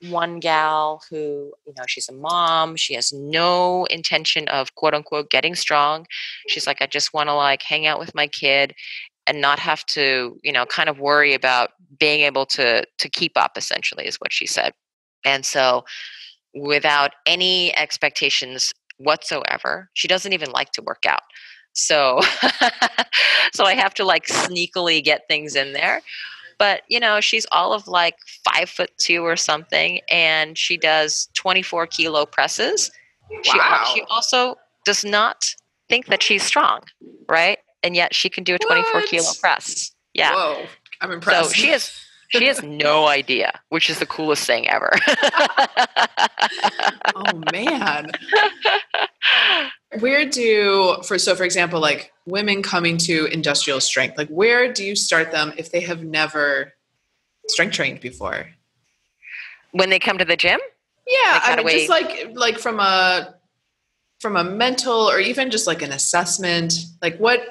[0.08, 2.76] one gal who you know she's a mom.
[2.76, 6.06] She has no intention of quote unquote getting strong.
[6.48, 8.74] She's like i just want to like hang out with my kid
[9.28, 13.34] and not have to you know kind of worry about being able to to keep
[13.38, 14.74] up essentially is what she said.
[15.26, 15.84] And so
[16.56, 19.90] without any expectations whatsoever.
[19.94, 21.22] She doesn't even like to work out.
[21.74, 22.20] So
[23.54, 26.02] so I have to like sneakily get things in there.
[26.58, 31.30] But you know, she's all of like five foot two or something, and she does
[31.36, 32.92] 24 kilo presses.
[33.32, 33.84] Wow.
[33.88, 35.46] She, she also does not
[35.88, 36.82] think that she's strong,
[37.30, 37.60] right?
[37.82, 39.10] And yet she can do a 24 What?
[39.10, 39.92] kilo press.
[40.14, 40.34] Yeah.
[40.34, 40.66] whoa,
[41.00, 41.50] I'm impressed.
[41.50, 41.92] So she has
[42.30, 44.92] she has no idea, which is the coolest thing ever.
[47.16, 48.12] oh man.
[50.00, 54.84] Where do for so for example, like women coming to industrial strength, like where do
[54.84, 56.74] you start them if they have never
[57.48, 58.48] strength trained before?
[59.72, 60.60] when they come to the gym,
[61.08, 63.36] Yeah, I mean, just like like from a
[64.20, 67.42] from a mental or even just like an assessment, like what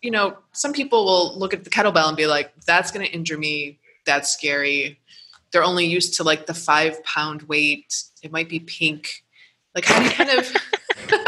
[0.00, 3.12] you know, some people will look at the kettlebell and be like, "That's going to
[3.12, 3.79] injure me.
[4.06, 5.00] That's scary."
[5.52, 7.94] They're only used to like the five pound weight.
[8.22, 9.24] It might be pink.
[9.74, 10.52] Like how do you kind of,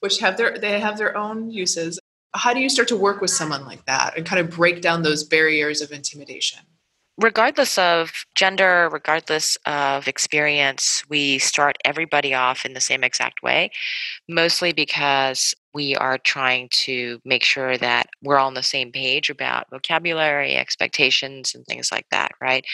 [0.00, 1.98] which have their they have their own uses.
[2.34, 5.02] How do you start to work with someone like that and kind of break down
[5.02, 6.60] those barriers of intimidation?
[7.18, 13.70] regardless of gender, regardless of experience, we start everybody off in the same exact way,
[14.28, 19.30] mostly because we are trying to make sure that we're all on the same page
[19.30, 22.64] about vocabulary, expectations, and things like that, right?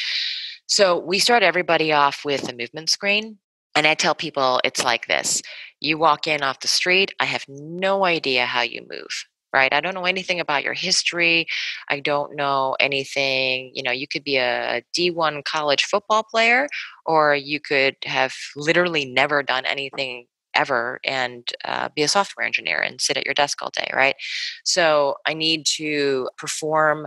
[0.67, 3.39] So we start everybody off with a movement screen.
[3.75, 5.41] And I tell people it's like this
[5.81, 9.25] you walk in off the street, I have no idea how you move.
[9.51, 9.73] Right.
[9.73, 11.47] I don't know anything about your history.
[11.89, 13.71] I don't know anything.
[13.75, 16.69] You know, you could be a D1 college football player,
[17.07, 20.27] or you could have literally never done anything
[20.59, 24.17] ever and uh, be a software engineer and sit at your desk all day, right?
[24.65, 27.07] So I need to perform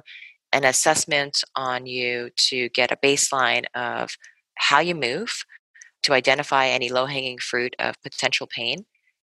[0.53, 4.11] an assessment on you to get a baseline of
[4.55, 5.43] how you move,
[6.03, 8.85] to identify any low hanging fruit of potential pain,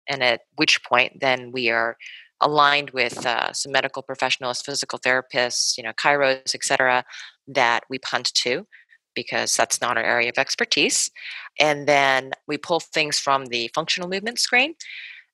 [0.08, 1.96] and at which point then we are
[2.40, 7.04] aligned with uh, some medical professionals, physical therapists, you know, chiros, et cetera,
[7.46, 8.66] that we punt to
[9.14, 11.10] because that's not our area of expertise.
[11.60, 14.74] And then we pull things from the functional movement screen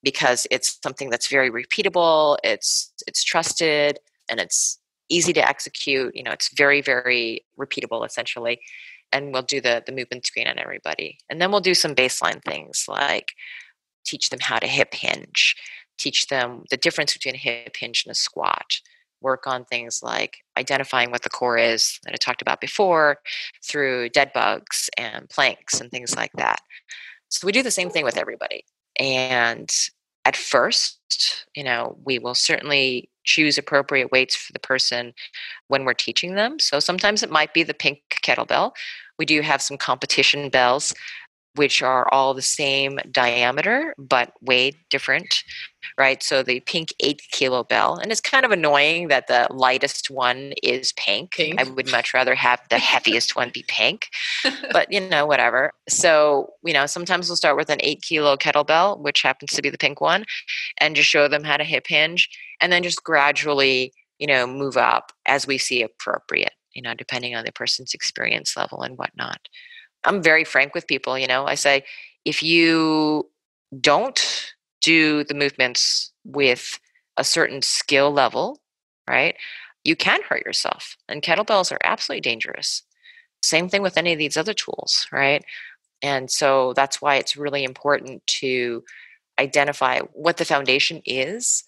[0.02, 3.98] because it's something that's very repeatable, it's it's trusted,
[4.30, 4.78] and it's
[5.08, 6.14] easy to execute.
[6.14, 8.60] You know, it's very, very repeatable essentially.
[9.12, 11.18] And we'll do the the movement screen on everybody.
[11.30, 13.32] And then we'll do some baseline things like
[14.04, 15.56] teach them how to hip hinge,
[15.98, 18.80] teach them the difference between a hip hinge and a squat
[19.20, 23.18] work on things like identifying what the core is that i talked about before
[23.64, 26.60] through dead bugs and planks and things like that.
[27.28, 28.64] So we do the same thing with everybody
[28.98, 29.70] and
[30.24, 35.12] at first you know we will certainly choose appropriate weights for the person
[35.68, 36.58] when we're teaching them.
[36.58, 38.72] So sometimes it might be the pink kettlebell.
[39.18, 40.94] We do have some competition bells
[41.54, 45.42] which are all the same diameter but weighed different,
[45.96, 46.22] right?
[46.22, 50.52] So the pink eight kilo bell, and it's kind of annoying that the lightest one
[50.62, 51.32] is pink.
[51.32, 51.60] Pink.
[51.60, 54.08] I would much rather have the heaviest one be pink,
[54.72, 55.72] but you know, whatever.
[55.88, 59.70] So, you know, sometimes we'll start with an eight kilo kettlebell, which happens to be
[59.70, 60.24] the pink one,
[60.78, 62.28] and just show them how to hip hinge,
[62.60, 67.34] and then just gradually, you know, move up as we see appropriate, you know, depending
[67.34, 69.48] on the person's experience level and whatnot.
[70.08, 71.84] I'm very frank with people, you know, I say,
[72.24, 73.28] if you
[73.78, 76.80] don't do the movements with
[77.18, 78.58] a certain skill level,
[79.06, 79.36] right,
[79.84, 80.96] you can hurt yourself.
[81.08, 82.82] And kettlebells are absolutely dangerous.
[83.42, 85.44] Same thing with any of these other tools, right?
[86.02, 88.84] And so that's why it's really important to
[89.38, 91.64] identify what the foundation is,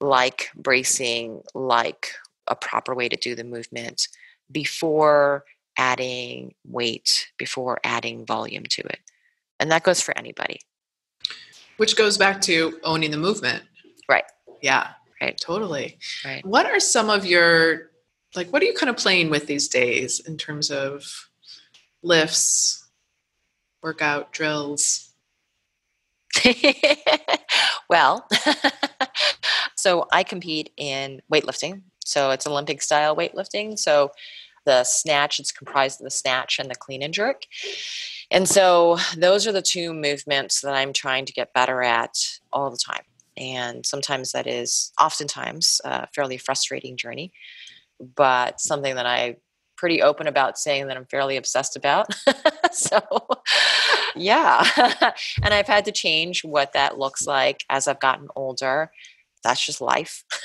[0.00, 2.14] like bracing, like
[2.48, 4.08] a proper way to do the movement
[4.50, 5.44] before
[5.76, 9.00] adding weight, before adding volume to it.
[9.58, 10.60] And that goes for anybody.
[11.76, 13.62] Which goes back to owning the movement.
[14.08, 14.24] Right.
[14.62, 14.88] Yeah.
[15.20, 15.38] Right.
[15.38, 15.98] Totally.
[16.24, 16.44] Right.
[16.44, 17.90] What are some of your
[18.34, 21.28] like what are you kind of playing with these days in terms of
[22.02, 22.86] lifts,
[23.82, 25.10] workout drills?
[27.88, 28.28] well,
[29.76, 31.82] so I compete in weightlifting.
[32.04, 33.78] So it's Olympic style weightlifting.
[33.78, 34.12] So
[34.66, 37.44] the snatch, it's comprised of the snatch and the clean and jerk.
[38.30, 42.18] And so those are the two movements that I'm trying to get better at
[42.52, 43.04] all the time.
[43.38, 47.32] And sometimes that is oftentimes a fairly frustrating journey,
[48.00, 49.36] but something that I
[49.76, 52.06] pretty open about saying that I'm fairly obsessed about.
[52.72, 53.00] so,
[54.16, 54.66] yeah.
[55.42, 58.90] and I've had to change what that looks like as I've gotten older.
[59.44, 60.24] That's just life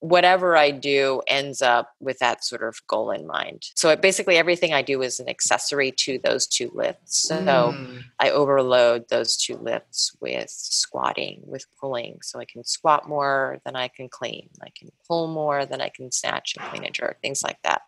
[0.00, 3.66] whatever I do ends up with that sort of goal in mind.
[3.76, 7.28] So it, basically, everything I do is an accessory to those two lifts.
[7.28, 8.02] So mm.
[8.18, 12.18] I overload those two lifts with squatting, with pulling.
[12.22, 14.48] So I can squat more than I can clean.
[14.62, 17.82] I can pull more than I can snatch and clean and jerk, things like that.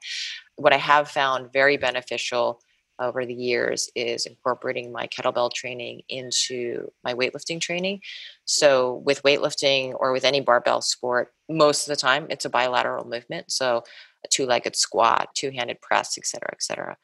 [0.56, 2.60] What I have found very beneficial
[3.02, 8.00] over the years is incorporating my kettlebell training into my weightlifting training.
[8.44, 13.04] So, with weightlifting or with any barbell sport, most of the time it's a bilateral
[13.06, 13.50] movement.
[13.50, 13.82] So,
[14.24, 16.96] a two legged squat, two handed press, et cetera, et cetera.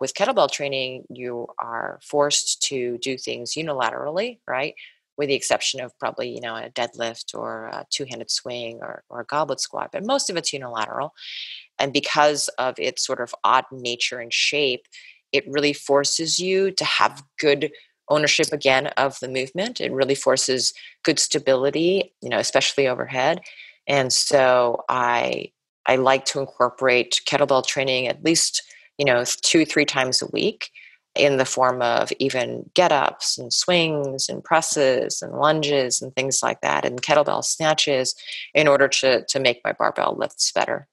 [0.00, 4.74] With kettlebell training, you are forced to do things unilaterally, right?
[5.18, 9.04] With the exception of probably, you know, a deadlift or a two handed swing or,
[9.10, 11.12] or a goblet squat, but most of it's unilateral.
[11.80, 14.86] And because of its sort of odd nature and shape,
[15.32, 17.72] it really forces you to have good
[18.08, 19.80] ownership again of the movement.
[19.80, 20.74] It really forces
[21.04, 23.40] good stability, you know, especially overhead.
[23.86, 25.52] And so I
[25.86, 28.62] I like to incorporate kettlebell training at least,
[28.98, 30.70] you know, two, three times a week
[31.16, 36.40] in the form of even get ups and swings and presses and lunges and things
[36.42, 38.14] like that and kettlebell snatches
[38.54, 40.86] in order to to make my barbell lifts better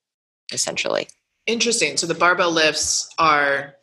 [0.52, 1.08] essentially
[1.45, 3.78] interesting so the barbell lifts are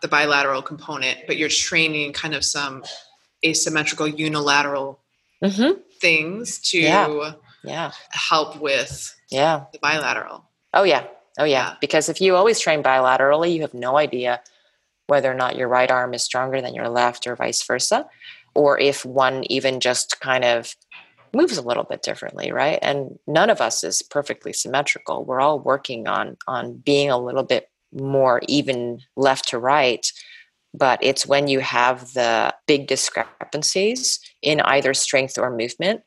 [0.00, 2.84] the bilateral component, but you're training kind of some
[3.44, 5.00] asymmetrical unilateral
[5.42, 5.80] mm-hmm.
[6.00, 7.32] things to yeah.
[7.64, 7.92] yeah.
[8.10, 10.44] help with yeah the bilateral.
[10.74, 11.06] Oh yeah.
[11.38, 11.70] Oh yeah.
[11.70, 11.74] yeah.
[11.80, 14.40] Because if you always train bilaterally, you have no idea
[15.06, 18.06] whether or not your right arm is stronger than your left or vice versa.
[18.54, 20.74] Or if one even just kind of
[21.34, 22.78] moves a little bit differently, right?
[22.82, 25.24] And none of us is perfectly symmetrical.
[25.24, 30.10] We're all working on on being a little bit more even left to right
[30.74, 36.02] but it's when you have the big discrepancies in either strength or movement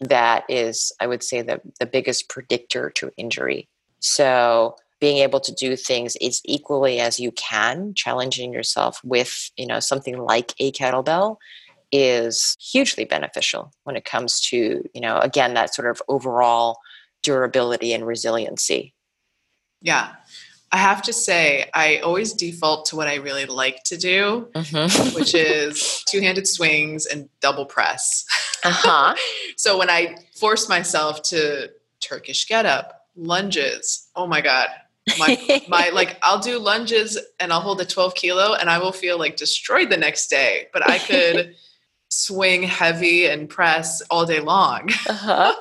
[0.00, 3.68] that is i would say the, the biggest predictor to injury
[4.00, 9.66] so being able to do things as equally as you can challenging yourself with you
[9.66, 11.36] know something like a kettlebell
[11.92, 16.78] is hugely beneficial when it comes to you know again that sort of overall
[17.22, 18.94] durability and resiliency
[19.80, 20.14] yeah
[20.72, 25.14] I have to say, I always default to what I really like to do, mm-hmm.
[25.14, 28.24] which is two handed swings and double press.
[28.64, 29.14] Uh-huh.
[29.56, 31.70] so when I force myself to
[32.00, 34.68] Turkish get up, lunges, oh my God.
[35.18, 38.92] My, my like I'll do lunges and I'll hold a 12 kilo and I will
[38.92, 40.68] feel like destroyed the next day.
[40.72, 41.54] But I could
[42.12, 44.88] swing heavy and press all day long.
[45.12, 45.52] Uh-huh.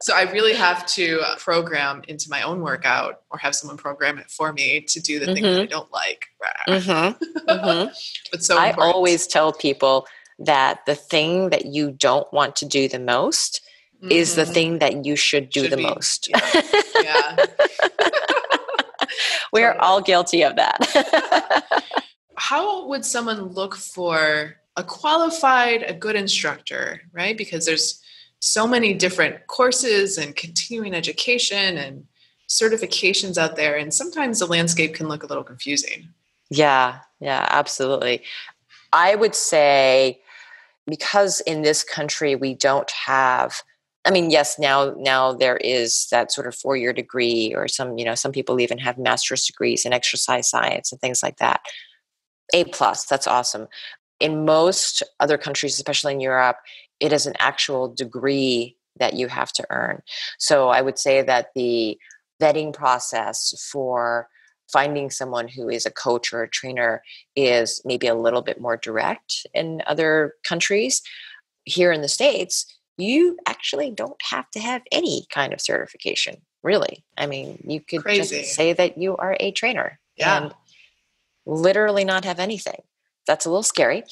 [0.00, 4.30] so I really have to program into my own workout or have someone program it
[4.30, 5.34] for me to do the mm-hmm.
[5.34, 6.26] things I don't like.
[6.68, 7.48] Mm-hmm.
[7.48, 7.92] Mm-hmm.
[8.30, 10.06] but so I always tell people
[10.38, 13.60] that the thing that you don't want to do the most
[14.10, 14.52] is the mm-hmm.
[14.52, 16.28] thing that you should do should the be, most.
[16.28, 16.62] Yeah.
[17.02, 17.46] yeah.
[19.52, 21.75] We're all guilty of that.
[22.48, 27.36] How would someone look for a qualified, a good instructor, right?
[27.36, 28.00] Because there's
[28.38, 32.04] so many different courses and continuing education and
[32.48, 33.76] certifications out there.
[33.76, 36.08] And sometimes the landscape can look a little confusing.
[36.48, 38.22] Yeah, yeah, absolutely.
[38.92, 40.20] I would say
[40.86, 43.62] because in this country we don't have
[44.04, 47.98] I mean, yes, now now there is that sort of four year degree, or some
[47.98, 51.60] you know some people even have master's degrees in exercise science and things like that.
[52.54, 53.68] A plus, that's awesome.
[54.20, 56.56] In most other countries, especially in Europe,
[57.00, 60.00] it is an actual degree that you have to earn.
[60.38, 61.98] So I would say that the
[62.40, 64.28] vetting process for
[64.72, 67.02] finding someone who is a coach or a trainer
[67.36, 71.02] is maybe a little bit more direct in other countries.
[71.64, 72.66] Here in the States,
[72.96, 77.04] you actually don't have to have any kind of certification, really.
[77.18, 78.40] I mean, you could Crazy.
[78.40, 80.44] just say that you are a trainer yeah.
[80.44, 80.54] and
[81.46, 82.82] literally not have anything.
[83.26, 84.04] That's a little scary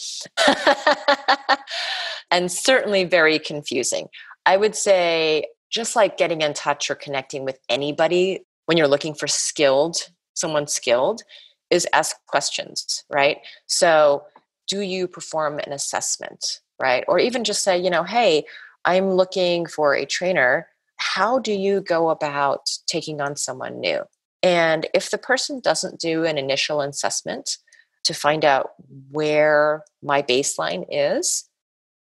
[2.31, 4.09] and certainly very confusing.
[4.47, 9.15] I would say, just like getting in touch or connecting with anybody when you're looking
[9.15, 9.97] for skilled,
[10.35, 11.23] someone skilled,
[11.71, 13.39] is ask questions, right?
[13.67, 14.25] So,
[14.67, 17.05] do you perform an assessment, right?
[17.07, 18.45] Or even just say, you know, hey,
[18.85, 20.69] I'm looking for a trainer.
[20.97, 24.03] How do you go about taking on someone new?
[24.45, 27.57] And if the person doesn't do an initial assessment
[28.05, 28.73] to find out
[29.11, 31.49] where my baseline is,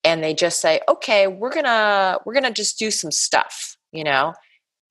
[0.03, 4.35] and they just say, okay, we're gonna we're gonna just do some stuff, you know,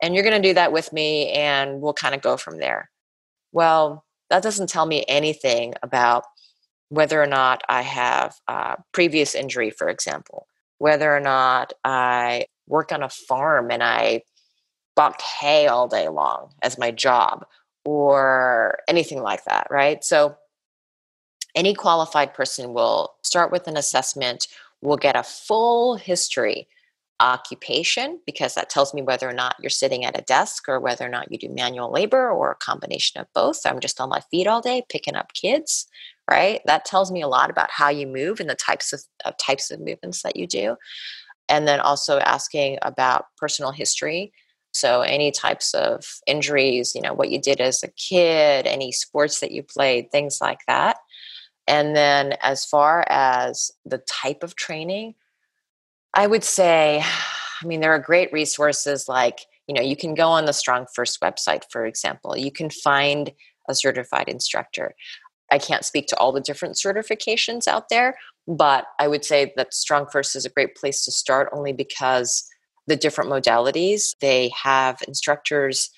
[0.01, 2.89] and you're gonna do that with me, and we'll kind of go from there.
[3.51, 6.23] Well, that doesn't tell me anything about
[6.87, 12.93] whether or not I have a previous injury, for example, whether or not I work
[12.93, 14.21] on a farm and I
[14.95, 17.45] bump hay all day long as my job
[17.85, 20.03] or anything like that, right?
[20.03, 20.35] So,
[21.55, 24.47] any qualified person will start with an assessment,
[24.81, 26.67] will get a full history
[27.19, 31.05] occupation because that tells me whether or not you're sitting at a desk or whether
[31.05, 33.61] or not you do manual labor or a combination of both.
[33.65, 35.87] I'm just on my feet all day picking up kids,
[36.29, 36.61] right?
[36.65, 39.71] That tells me a lot about how you move and the types of, of types
[39.71, 40.75] of movements that you do.
[41.49, 44.33] And then also asking about personal history.
[44.73, 49.39] So any types of injuries, you know, what you did as a kid, any sports
[49.39, 50.97] that you played, things like that.
[51.67, 55.15] And then as far as the type of training,
[56.13, 60.27] I would say, I mean, there are great resources like, you know, you can go
[60.27, 62.37] on the StrongFirst website, for example.
[62.37, 63.31] You can find
[63.69, 64.93] a certified instructor.
[65.51, 68.17] I can't speak to all the different certifications out there,
[68.47, 72.49] but I would say that StrongFirst is a great place to start only because
[72.87, 75.89] the different modalities, they have instructors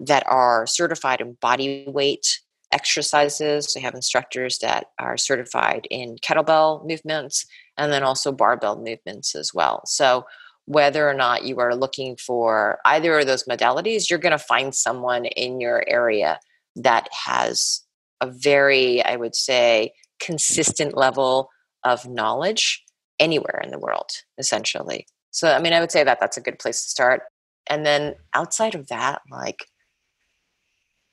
[0.00, 2.40] that are certified in body weight
[2.72, 3.74] exercises.
[3.74, 9.52] They have instructors that are certified in kettlebell movements and then also barbell movements as
[9.52, 9.82] well.
[9.86, 10.24] So,
[10.66, 14.72] whether or not you are looking for either of those modalities, you're going to find
[14.72, 16.38] someone in your area
[16.76, 17.82] that has
[18.20, 21.48] a very, I would say, consistent level
[21.82, 22.84] of knowledge
[23.18, 25.06] anywhere in the world, essentially.
[25.30, 27.22] So, I mean, I would say that that's a good place to start.
[27.68, 29.66] And then outside of that, like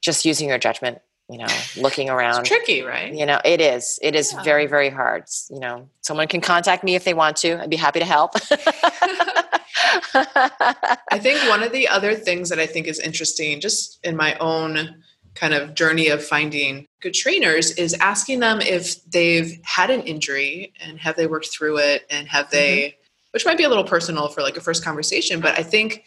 [0.01, 0.99] just using your judgment,
[1.29, 2.39] you know, looking around.
[2.39, 3.13] It's tricky, right?
[3.13, 3.99] You know, it is.
[4.01, 4.43] It is yeah.
[4.43, 5.25] very, very hard.
[5.49, 7.61] You know, someone can contact me if they want to.
[7.61, 8.31] I'd be happy to help.
[10.13, 14.35] I think one of the other things that I think is interesting, just in my
[14.39, 15.03] own
[15.35, 20.73] kind of journey of finding good trainers is asking them if they've had an injury
[20.81, 23.06] and have they worked through it and have they mm-hmm.
[23.37, 26.05] Which might be a little personal for like a first conversation but i think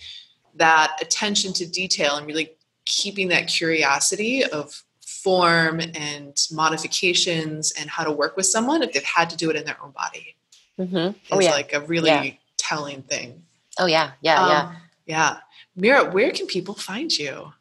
[0.56, 2.50] that attention to detail and really
[2.86, 9.04] keeping that curiosity of form and modifications and how to work with someone if they've
[9.04, 10.34] had to do it in their own body
[10.76, 11.16] mm-hmm.
[11.30, 11.52] oh, is yeah.
[11.52, 12.30] like a really yeah.
[12.56, 13.40] telling thing
[13.78, 14.74] oh yeah yeah um, yeah
[15.06, 15.36] yeah
[15.76, 17.52] mira where can people find you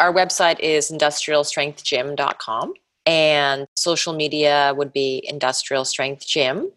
[0.00, 2.74] our website is industrialstrengthgym.com
[3.06, 6.72] and social media would be industrial strength gym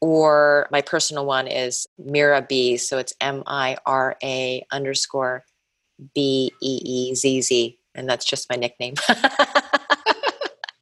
[0.00, 5.44] or my personal one is mira b so it's m-i-r-a underscore
[6.14, 8.94] b-e-e-z-z and that's just my nickname.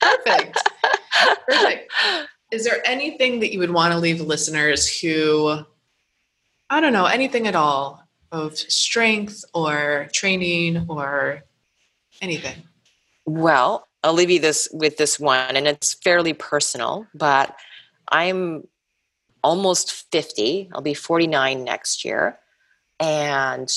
[0.01, 0.59] Perfect.
[1.49, 1.93] Perfect.
[2.53, 5.65] Is there anything that you would want to leave listeners who
[6.69, 8.03] i don't know anything at all
[8.33, 11.43] of strength or training or
[12.21, 12.57] anything?
[13.25, 17.57] Well, I'll leave you this with this one, and it's fairly personal, but
[18.09, 18.69] I'm
[19.47, 20.71] almost 50.
[20.75, 22.41] I'll be 49 next year.
[22.99, 23.71] And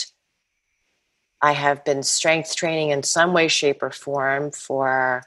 [1.44, 5.22] I have been strength training in some way, shape, or form for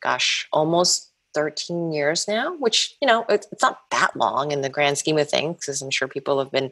[0.00, 4.98] gosh, almost 13 years now, which, you know, it's, not that long in the grand
[4.98, 6.70] scheme of things, because I'm sure people have been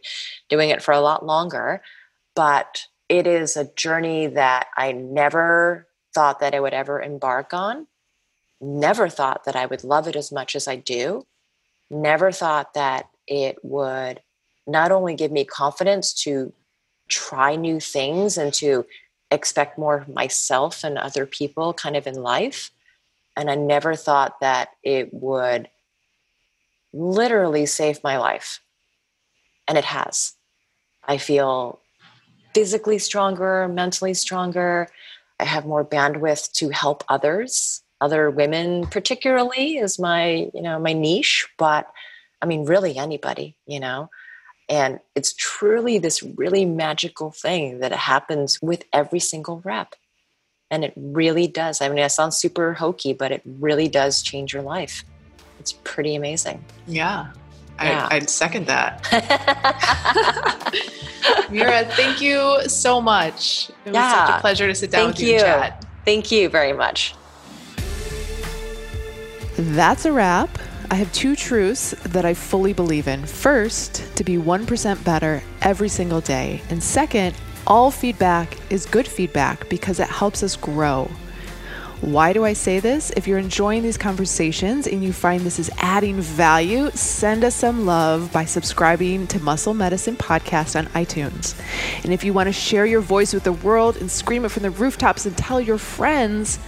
[0.51, 1.83] doing it for a lot longer.
[2.35, 7.87] But it is a journey that I never thought that I would ever embark on.
[8.61, 11.27] Never thought that I would love it as much as I do.
[11.91, 14.21] Never thought that it would
[14.67, 16.53] not only give me confidence to
[17.09, 18.85] try new things and to
[19.31, 22.71] expect more of myself and other people kind of in life.
[23.37, 25.69] And I never thought that it would
[26.93, 28.61] literally save my life.
[29.69, 30.35] And it has.
[31.05, 31.81] I feel
[32.55, 34.89] physically stronger, mentally stronger.
[35.39, 37.83] I have more bandwidth to help others.
[38.01, 41.91] Other women, particularly, is my, you know, my niche, but
[42.43, 44.11] I mean, really anybody, you know.
[44.69, 49.95] And it's truly this really magical thing that happens with every single rep.
[50.71, 51.81] And it really does.
[51.81, 55.05] I mean, it sounds super hokey, but it really does change your life.
[55.61, 56.65] It's pretty amazing.
[56.87, 57.29] Yeah.
[57.81, 58.09] yeah.
[58.11, 59.07] I, would second that.
[61.51, 63.71] Mira, thank you so much.
[63.85, 64.27] It was yeah.
[64.27, 65.87] such a pleasure to sit down thank with you, you and chat.
[66.05, 67.15] Thank you very much.
[69.57, 70.59] That's a wrap.
[70.91, 73.25] I have two truths that I fully believe in.
[73.25, 76.61] First, to be 1% better every single day.
[76.69, 77.35] And second,
[77.67, 81.11] all feedback is good feedback because it helps us grow.
[82.03, 83.11] Why do I say this?
[83.17, 87.87] If you're enjoying these conversations and you find this is adding value, send us some
[87.87, 91.59] love by subscribing to Muscle Medicine Podcast on iTunes.
[92.05, 94.65] And if you want to share your voice with the world and scream it from
[94.65, 96.59] the rooftops and tell your friends,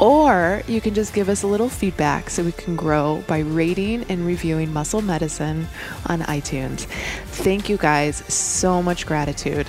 [0.00, 4.04] or you can just give us a little feedback so we can grow by rating
[4.04, 5.68] and reviewing Muscle Medicine
[6.06, 6.86] on iTunes.
[7.26, 8.16] Thank you guys.
[8.32, 9.68] So much gratitude.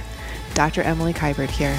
[0.54, 0.82] Dr.
[0.82, 1.78] Emily Kiberd here.